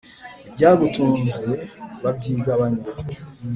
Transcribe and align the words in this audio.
Ibyagutunze 0.47 1.45
babyigabanya! 2.03 2.85